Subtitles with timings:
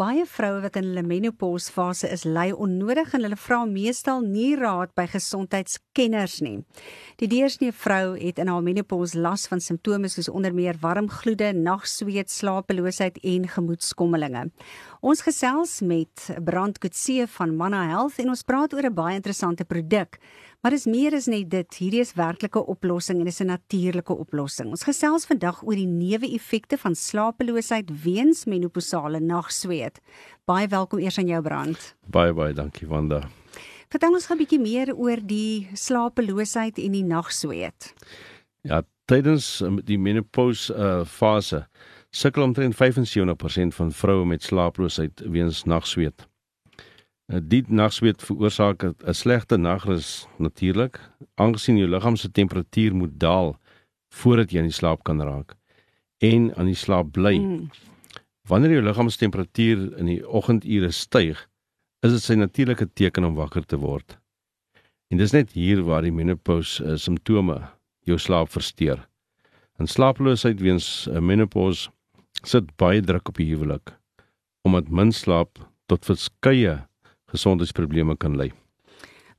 [0.00, 4.94] Baie vroue wat in hulle menopausfase is, ly onnodig en hulle vra meestal nie raad
[4.96, 6.62] by gesondheidskenners nie.
[7.20, 11.50] Die deursnee vrou het in haar menopause las van simptome soos onder meer warm gloede,
[11.52, 14.46] nagsweet, slapeloosheid en gemoedskommelinge.
[15.04, 19.68] Ons gesels met Brand Kutse van Manna Health en ons praat oor 'n baie interessante
[19.68, 20.16] produk
[20.60, 21.76] Maar dis meer as net dit.
[21.80, 24.68] Hierdie is werklike oplossing en dis 'n natuurlike oplossing.
[24.68, 30.00] Ons gesels vandag oor die neeweffekte van slapeloosheid weens menopausale nagsweet.
[30.44, 31.94] Baie welkom eers aan jou brand.
[32.06, 33.28] Baie baie dankie Wanda.
[33.88, 37.94] Vertel ons 'n bietjie meer oor die slapeloosheid en die nagsweet.
[38.62, 41.66] Ja, tydens um, die menopause uh, fase
[42.10, 46.29] sukkel omtrent 75% van vroue met slaaploosheid weens nagsweet.
[47.30, 50.98] Eh, die nagsweet veroorsaak 'n slegte nagrus natuurlik,
[51.34, 53.56] aangesien jou liggaam se temperatuur moet daal
[54.08, 55.56] voordat jy aan die slaap kan raak
[56.18, 57.38] en aan die slaap bly.
[57.38, 57.70] Mm.
[58.48, 61.48] Wanneer jou liggaam se temperatuur in die oggendure styg,
[62.02, 64.18] is dit sy natuurlike teken om wakker te word.
[65.10, 67.62] En dis net hier waar die menopause uh, simptome
[68.04, 69.08] jou slaap versteur.
[69.78, 71.90] En slaaploosheid weens uh, menopause
[72.42, 73.96] sit baie druk op die huwelik
[74.62, 76.89] omdat min slaap tot verskeie
[77.32, 78.50] gesondheidsprobleme kan lei.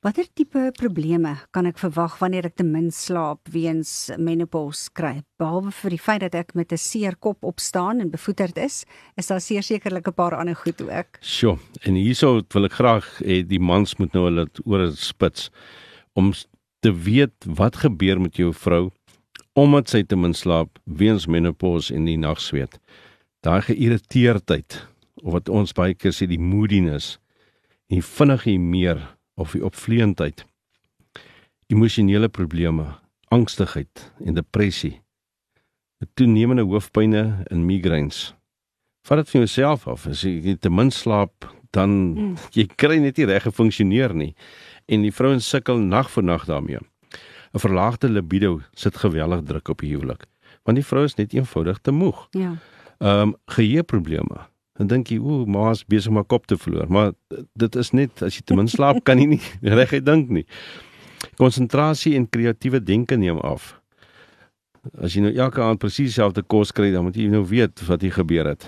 [0.02, 5.20] Watter tipe probleme kan ek verwag wanneer ek te min slaap weens menopause kry?
[5.38, 8.84] Behalwe vir die feit dat ek met 'n seer kop opstaan en bevoeterd is,
[9.16, 11.22] is daar sekerlik 'n paar ander goed ook.
[11.22, 15.50] Sjoe, en hierso wil ek graag hê die mans moet nou hulle ore spits
[16.14, 16.32] om
[16.80, 18.90] te weet wat gebeur met jou vrou
[19.54, 22.78] omdat sy te min slaap weens menopause en die nagsweet.
[23.44, 24.86] Daai geïrriteerdheid
[25.22, 27.18] of wat ons baie keer sê die moodiness
[27.92, 29.00] en vinnig hier meer
[29.36, 30.44] of die opvleentheid.
[31.72, 32.86] Emosionele probleme
[33.32, 35.00] angstigheid en depressie.
[36.14, 38.32] Toenemende hoofpynne en migraines.
[39.06, 40.06] Vat dit vir jouself af.
[40.10, 42.34] As jy te min slaap dan mm.
[42.56, 44.32] jy kry net nie reg gefunksioneer nie.
[44.88, 46.80] En die vrouens sukkel nag vir nag daarmee.
[47.52, 50.24] 'n verlaagde libido sit geweldig druk op die huwelik
[50.64, 52.26] want die vrou is net eenvoudig te moeg.
[52.30, 52.54] Ja.
[53.02, 54.46] Ehm um, geheueprobleme
[54.82, 56.90] dan dink jy, ooh, ma's besig om haar kop te verloor.
[56.90, 57.12] Maar
[57.58, 59.42] dit is net as jy te min slaap kan jy nie
[59.78, 60.46] reguit dink nie.
[61.38, 63.76] Konsentrasie en kreatiewe denke neem af.
[64.98, 68.02] As jy nou elke aand presies dieselfde kos kry, dan moet jy nou weet wat
[68.02, 68.66] hier gebeur het.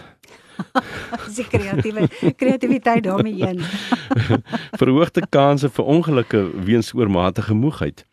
[1.26, 2.06] Dis kreatiewe
[2.38, 3.62] kreatiwiteit daarmee een.
[4.80, 8.04] Verhoogde kanse vir ongelukke weens oormatige moegheid.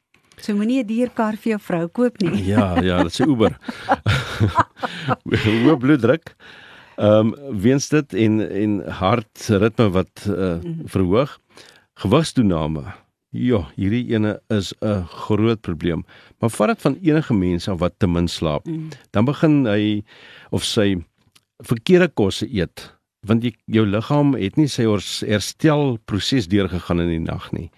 [0.42, 2.46] So moenie 'n dierkar vir jou vrou koop nie.
[2.50, 3.54] ja, ja, dit is Uber.
[5.30, 6.34] Hoë bloeddruk,
[6.96, 11.40] Ehm um, weens dit en en hartritme wat uh, verhoog.
[11.94, 12.84] Gewigstoename.
[13.32, 16.06] Ja, hierdie ene is 'n groot probleem.
[16.40, 18.90] Maar vat dit van enige mens af wat te min slaap, mm.
[19.10, 20.04] dan begin hy
[20.50, 21.04] of sy
[21.58, 27.52] verkeerde kosse eet, want jy, jou liggaam het nie sy herstelproses deurgegaan in die nag
[27.52, 27.70] nie.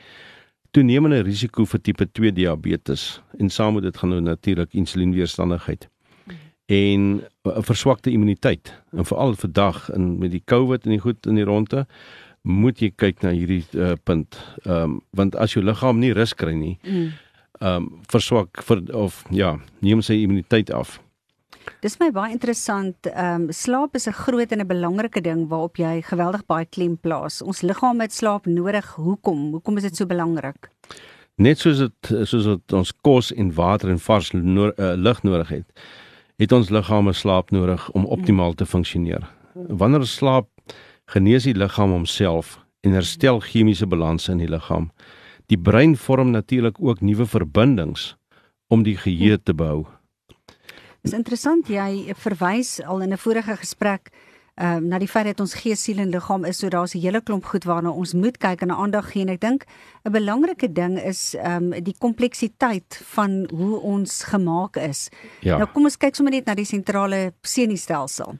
[0.71, 5.92] Toenemende risiko vir tipe 2 diabetes en saam met dit gaan nou natuurlik insulienweerstandigheid
[6.65, 11.25] en 'n verswakte immuniteit en veral vir dag en met die COVID en die goed
[11.25, 11.85] in die ronde
[12.41, 14.37] moet jy kyk na hierdie uh, punt.
[14.65, 17.11] Ehm um, want as jou liggaam nie rus kry nie, mm.
[17.59, 20.99] ehm um, verswak vir of ja, neem sy immuniteit af.
[21.79, 23.07] Dis my baie interessant.
[23.07, 26.97] Ehm um, slaap is 'n groot en 'n belangrike ding waarop jy geweldig baie klem
[26.97, 27.41] plaas.
[27.41, 28.95] Ons liggaam het slaap nodig.
[28.95, 29.51] Hoekom?
[29.51, 30.69] Hoekom is dit so belangrik?
[31.35, 35.49] Net soos dit soos dit ons kos en water en vars no uh, lig nodig
[35.49, 35.67] het
[36.43, 39.23] het ons liggame slaap nodig om optimaal te funksioneer.
[39.53, 40.49] Wanneer slaap,
[41.05, 44.89] genees die liggaam homself en herstel chemiese balanse in die liggaam.
[45.47, 48.13] Die brein vorm natuurlik ook nuwe verbindings
[48.67, 49.85] om die geheue te behou.
[51.03, 54.11] Dit is interessant jy verwys al in 'n vorige gesprek
[54.55, 57.01] ehm um, na die feit dat ons gees, siel en liggaam is, so daar's 'n
[57.01, 59.65] hele klomp goed waarna ons moet kyk en aandag gee en ek dink
[60.05, 65.09] 'n belangrike ding is ehm um, die kompleksiteit van hoe ons gemaak is.
[65.41, 65.57] Ja.
[65.57, 68.37] Nou kom ons kyk sommer net na die sentrale senuistelsel.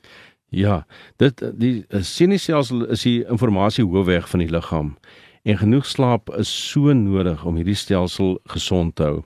[0.50, 0.86] Ja,
[1.18, 4.98] dit die eh, senuistelsel is die informasie hoofweg van die liggaam
[5.44, 9.24] en genoeg slaap is so nodig om hierdie stelsel gesond te hou.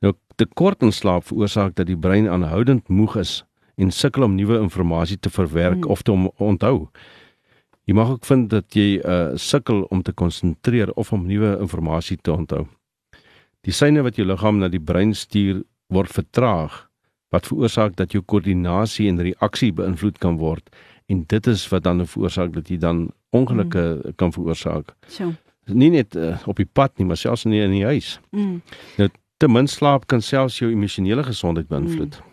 [0.00, 3.44] Nou tekort aan slaap veroorsaak dat die brein aanhoudend moeg is
[3.80, 5.90] en sukkel om nuwe inligting te verwerk hmm.
[5.90, 6.88] of te onthou.
[7.88, 12.20] Jy mag ook vind dat jy uh sukkel om te konsentreer of om nuwe inligting
[12.22, 12.66] te onthou.
[13.66, 16.86] Die seine wat jou liggaam na die brein stuur word vertraag
[17.30, 20.70] wat veroorsaak dat jou koördinasie en reaksie beïnvloed kan word
[21.10, 24.16] en dit is wat dan veroorsaak dat jy dan ongelukke mm.
[24.18, 24.94] kan veroorsaak.
[25.06, 25.32] So.
[25.66, 28.16] Nie net uh, op die pad nie, maar selfs in die, in die huis.
[28.34, 28.60] Mm.
[28.98, 29.08] Nou
[29.40, 32.18] te min slaap kan selfs jou emosionele gesondheid beïnvloed.
[32.18, 32.29] Mm.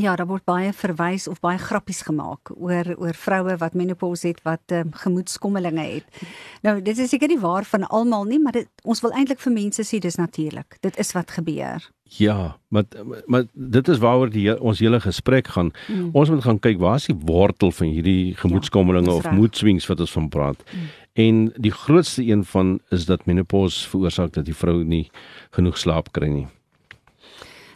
[0.00, 4.40] Ja, daar word baie verwys of baie grappies gemaak oor oor vroue wat menopause het
[4.42, 6.22] wat um, gemoedskommelinge het.
[6.66, 9.54] Nou, dit is seker nie waar van almal nie, maar dit, ons wil eintlik vir
[9.54, 10.80] mense sê dis natuurlik.
[10.82, 11.86] Dit is wat gebeur.
[12.18, 12.84] Ja, maar
[13.26, 15.70] maar dit is waaroor die ons hele gesprek gaan.
[15.88, 16.10] Mm.
[16.12, 20.00] Ons moet gaan kyk waar is die wortel van hierdie gemoedskommelinge ja, of moedswings wat
[20.00, 20.66] ons van praat.
[20.74, 20.90] Mm.
[21.14, 25.06] En die grootste een van is dat menopause veroorsaak dat die vrou nie
[25.54, 26.46] genoeg slaap kry nie.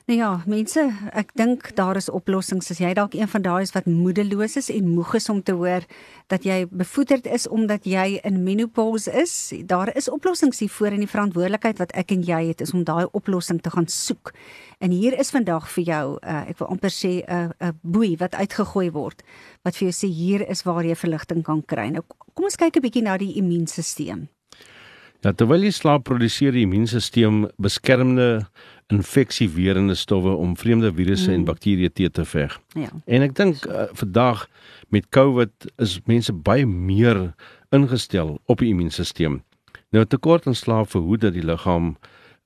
[0.09, 0.81] Nou ja, mense,
[1.13, 2.71] ek dink daar is oplossings.
[2.73, 5.53] As jy dalk een van daai is wat moedeloos is en moeg is om te
[5.53, 5.85] hoor
[6.33, 9.35] dat jy bevoederd is omdat jy in menopause is,
[9.69, 13.05] daar is oplossings hiervoor en die verantwoordelikheid wat ek en jy het is om daai
[13.13, 14.33] oplossing te gaan soek.
[14.81, 17.77] En hier is vandag vir jou, uh, ek wil amper sê 'n uh, 'n uh,
[17.83, 19.21] boei wat uitgegooi word
[19.61, 21.91] wat vir jou sê hier is waar jy verligting kan kry.
[21.93, 22.03] Nou
[22.33, 24.25] kom ons kyk 'n bietjie na die immuunstelsel.
[25.25, 28.47] Ja, terwyl jy slaap, produseer die immuunstelsel beskermende
[28.89, 31.35] infeksieweerende stowwe om vreemde virusse mm.
[31.35, 32.57] en bakterieë te te veg.
[32.73, 32.89] Ja.
[33.05, 34.47] En ek dink uh, vandag
[34.89, 37.35] met COVID is mense baie meer
[37.75, 39.41] ingestel op die immuunstelsel.
[39.93, 41.95] Nou tekort aan slaap verhoed dat die liggaam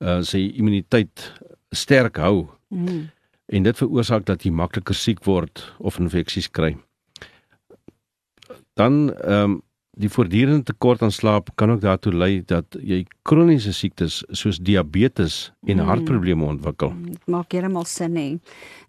[0.03, 1.31] uh, sy immuniteit
[1.71, 2.47] sterk hou.
[2.67, 3.07] Mm.
[3.53, 6.75] En dit veroorsaak dat jy makliker siek word of infeksies kry.
[8.79, 9.61] Dan ehm um,
[9.93, 15.51] Die voortdurende tekort aan slaap kan ook daartoe lei dat jy kroniese siektes soos diabetes
[15.69, 15.85] en mm.
[15.85, 16.89] hartprobleme ontwikkel.
[16.89, 18.25] Mm, maak heeltemal sin hè.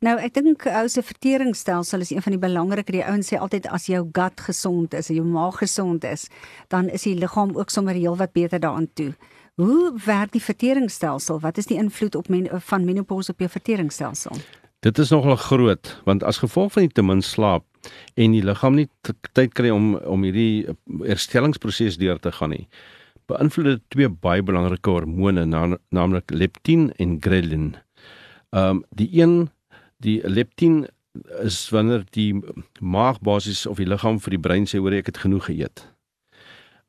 [0.01, 2.97] Nou ek dink ou se verteringsstelsel is een van die belangriker.
[2.97, 6.31] Die ouens sê altyd as jou gut gesond is, as jou maag gesond is,
[6.73, 9.12] dan is die liggaam ook sommer heelwat beter daaraan toe.
[9.61, 11.37] Hoe werk die verteringsstelsel?
[11.45, 14.41] Wat is die invloed op men, van menopause op jou verteringsstelsel?
[14.84, 17.64] Dit is nogal groot want as gevolg van die te min slaap
[18.20, 18.88] en die liggaam nie
[19.36, 20.75] tyd kry om om hierdie eh,
[21.08, 22.66] herstellingsproses deur te gaan nie.
[23.31, 27.70] Beïnvloed dit twee baie belangrike hormone na, naamlik leptin en ghrelin.
[28.52, 29.48] Ehm um, die een
[30.04, 30.84] die leptin
[31.40, 32.42] is wanneer die
[32.81, 35.86] maag basies of die liggaam vir die brein sê hoor ek het genoeg geëet.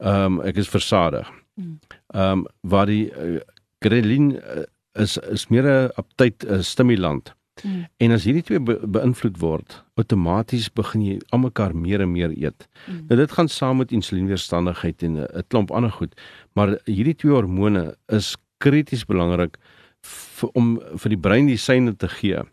[0.04, 1.32] Ehm um, ek is versadig.
[1.56, 1.80] Hmm.
[2.12, 3.40] Ehm um, waar die uh,
[3.80, 4.68] ghrelin uh,
[5.00, 7.32] is is meer 'n aptyd 'n stimulant.
[7.64, 7.86] Mm.
[7.98, 12.68] En as hierdie twee be beïnvloed word, outomaties begin jy almekaar meer en meer eet.
[12.86, 13.06] Mm.
[13.10, 16.16] Nou dit gaan saam met insulienweerstandigheid en 'n klomp ander goed,
[16.54, 19.58] maar hierdie twee hormone is krities belangrik
[20.06, 22.44] vir om vir die brein die seine te gee.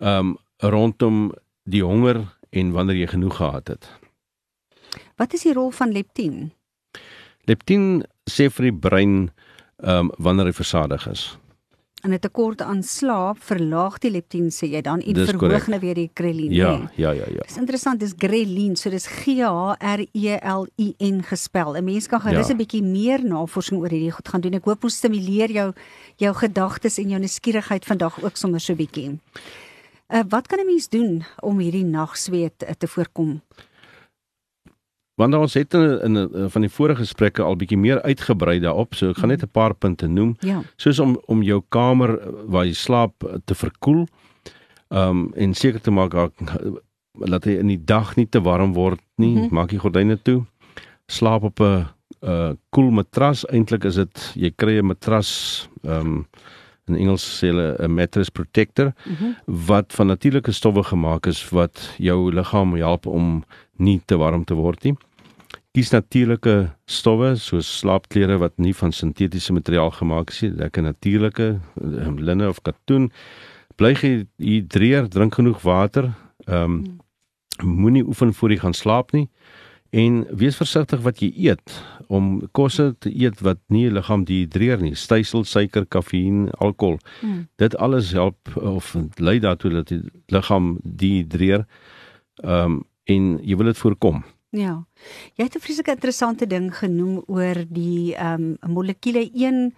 [0.00, 1.32] Um rondom
[1.64, 3.88] die honger en wanneer jy genoeg gehad het.
[5.16, 6.52] Wat is die rol van leptin?
[7.44, 9.30] Leptin sê vir die brein
[9.82, 11.36] um wanneer hy versadig is.
[12.02, 15.94] En 'n tekort aan slaap verlaag die leptin sê jy dan en verhoog nou weer
[15.94, 16.50] die ghrelin.
[16.50, 17.42] Ja, ja, ja, ja.
[17.46, 21.76] Dis interessant, dis ghrelin, so dis G H R E L I N gespel.
[21.76, 22.56] 'n Mens kan gerus 'n ja.
[22.56, 24.54] bietjie meer navorsing oor hierdie goed gaan doen.
[24.54, 25.72] Ek hoop ons stimuleer jou
[26.16, 29.18] jou gedagtes en jou nuuskierigheid vandag ook sommer so 'n bietjie.
[30.08, 33.40] Uh, wat kan 'n mens doen om hierdie nagsweet uh, te voorkom?
[35.20, 38.94] Want ons het in, in, in van die vorige gesprekke al bietjie meer uitgebrei daarop,
[38.94, 40.36] so ek gaan net 'n paar punte noem.
[40.40, 40.62] Ja.
[40.76, 43.14] Soos om om jou kamer waar jy slaap
[43.44, 44.06] te verkoel.
[44.88, 46.12] Ehm um, en seker te maak
[47.12, 49.34] dat hy in die dag nie te warm word nie.
[49.34, 49.54] Mm -hmm.
[49.54, 50.44] Maak die gordyne toe.
[51.06, 51.64] Slaap op 'n
[52.22, 53.44] 'n uh, koel matras.
[53.46, 56.26] Eintlik is dit jy kry 'n matras ehm um,
[56.88, 59.36] in Engels sê hulle 'n mattress protector mm -hmm.
[59.66, 63.44] wat van natuurlike stowwe gemaak is wat jou liggaam help om
[63.76, 64.96] nie te warm te word nie.
[65.72, 71.46] Kies natuurlike stowwe soos slaapklere wat nie van sintetiese materiaal gemaak is nie, lekker natuurlike,
[71.80, 73.06] um, linne of katoen.
[73.80, 76.10] Bly gehidreer, drink genoeg water.
[76.44, 77.00] Ehm um,
[77.62, 79.28] moenie oefen voor jy gaan slaap nie.
[79.92, 81.74] En wees versigtig wat jy eet
[82.08, 84.94] om kosse te eet wat nie liggaam dehidreer nie.
[84.96, 86.98] Stysel suiker kafeïn alkohol.
[87.20, 87.48] Hmm.
[87.56, 91.64] dit alles help of lei daartoe dat die liggaam dehidreer
[92.44, 94.74] um, en jy wil dit voorkom ja
[95.36, 99.72] jy het 'n vreeslike interessante ding genoem oor die um, molekule 1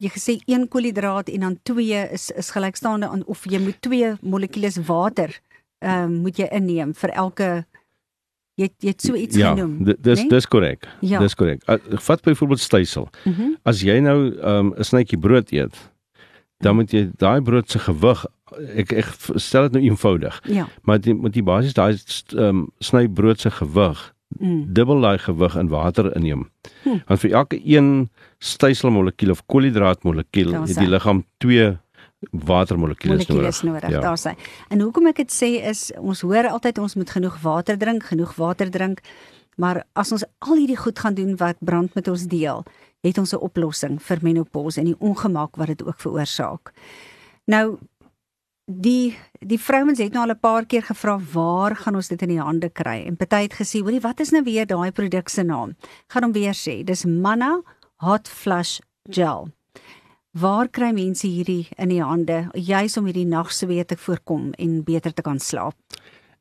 [0.00, 4.16] jy gesê 1 koolhidraat en dan 2 is is gelykstaande aan of jy moet 2
[4.22, 5.40] molekules water
[5.80, 7.50] um, moet jy inneem vir elke
[8.60, 9.86] Jy jy het so iets ja, genoem.
[9.86, 10.28] Ja, dis nee?
[10.28, 10.88] dis korrek.
[11.00, 11.20] Ja.
[11.22, 11.62] Dis korrek.
[12.04, 13.08] Vat byvoorbeeld stysel.
[13.24, 13.56] Mm -hmm.
[13.62, 15.76] As jy nou ehm, 'n um, snytjie brood eet,
[16.58, 18.26] dan moet jy daai brood se gewig
[18.74, 20.40] ek ek stel dit nou eenvoudig.
[20.44, 20.68] Ja.
[20.82, 21.96] Maar die moet die basies daai
[22.34, 24.72] um, sny brood se gewig mm.
[24.72, 26.48] dubbel daai gewig in water inneem.
[26.82, 27.02] Hm.
[27.06, 31.76] Want vir elke een styselmolekuul of koolhidraatmolekuul het die liggaam twee
[32.30, 33.62] watermolekules nodig.
[33.62, 33.88] nodig.
[33.88, 34.00] Ja.
[34.00, 34.36] Daar sê.
[34.68, 38.34] En hoekom ek dit sê is ons hoor altyd ons moet genoeg water drink, genoeg
[38.36, 39.00] water drink.
[39.56, 42.64] Maar as ons al hierdie goed gaan doen wat brand met ons deel,
[43.00, 46.72] het ons 'n oplossing vir menopause en die ongemak wat dit ook veroorsaak.
[47.44, 47.78] Nou
[48.70, 52.28] die die vrouens het nou al 'n paar keer gevra waar gaan ons dit in
[52.28, 53.04] die hande kry?
[53.06, 55.76] En party het gesê hoorie wat is nou weer daai produk se naam?
[56.08, 57.62] Gaan hom weer sê dis Manna
[57.96, 59.48] Hot Flush Gel.
[60.32, 62.48] Waar kry mense hierdie in die hande?
[62.52, 65.74] Juis om hierdie nagsweet te voorkom en beter te kan slaap.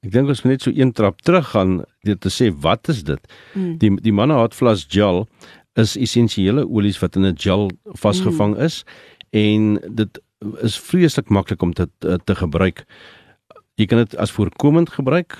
[0.01, 3.03] Ek dink ons moet net so een trap terug gaan dit te sê wat is
[3.03, 3.33] dit?
[3.53, 3.77] Mm.
[3.77, 5.27] die die Manna Hot Flush Gel
[5.73, 8.61] is essensiële olies wat in 'n gel vasgevang mm.
[8.61, 8.83] is
[9.31, 10.21] en dit
[10.61, 12.85] is vreeslik maklik om dit te, te gebruik.
[13.79, 15.37] Jy kan dit as voorkomend gebruik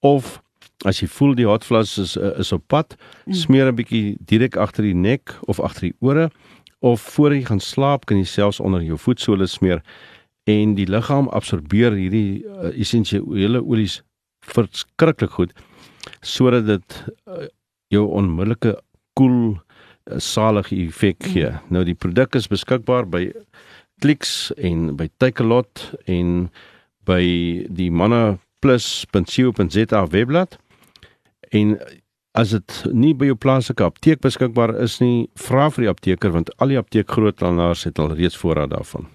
[0.00, 0.40] of
[0.88, 3.34] as jy voel die hotflush is is op pad, mm.
[3.38, 6.30] smeer 'n bietjie direk agter die nek of agter die ore
[6.82, 9.82] of voor jy gaan slaap kan jy selfs onder jou voetsole smeer
[10.50, 14.00] en die liggaam absorbeer hierdie uh, essensiële olies
[14.42, 15.52] verskriklik goed
[16.20, 16.96] sodat dit
[17.30, 17.46] uh,
[17.94, 18.74] jou onmiddellike
[19.14, 19.60] koel cool,
[20.10, 21.50] uh, salige effek gee.
[21.50, 21.70] Mm.
[21.70, 23.28] Nou die produk is beskikbaar by
[24.02, 26.50] Clicks en by Takealot en
[27.06, 27.22] by
[27.70, 30.58] die mannaplus.co.za webblad.
[31.54, 31.78] En
[32.38, 36.50] as dit nie by jou plaaslike apteek beskikbaar is nie, vra vir die apteker want
[36.58, 39.06] al die apteekgroothandelaars het al reeds voorraad daarvan.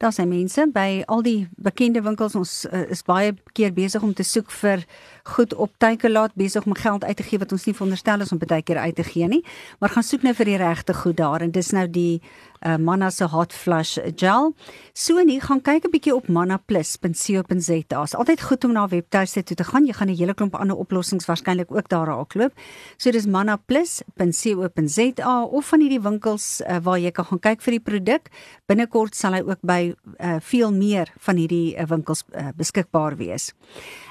[0.00, 4.14] Daar sien mense by al die bekende winkels ons uh, is baie keer besig om
[4.16, 4.86] te soek vir
[5.34, 8.40] goed op Takealot besig om geld uit te gee wat ons nie veronderstel is om
[8.40, 9.42] baie keer uit te gee nie,
[9.76, 12.22] maar gaan soek nou vir die regte goed daar en dis nou die
[12.66, 14.54] uh, Manna se hot flush gel.
[14.92, 18.02] So nie gaan kyk 'n bietjie op mannaplus.co.za.
[18.02, 19.86] Is altyd goed om na webtuiste toe te gaan.
[19.86, 22.52] Jy gaan 'n hele klomp ander oplossings waarskynlik ook daar raakloop.
[22.96, 27.80] So dis mannaplus.co.za of van hierdie winkels uh, waar jy kan gaan kyk vir die
[27.80, 28.28] produk.
[28.66, 33.54] Binnekort sal hy ook by uh, veel meer van hierdie uh, winkels uh, beskikbaar wees.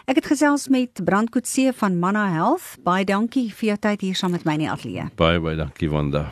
[0.10, 2.77] Ek het gesels met Brandkoetse van Manna Health.
[2.84, 5.10] Baie dankie vir jou tyd hier saam met my in die ateljee.
[5.15, 6.32] Baie baie dankie Wanda.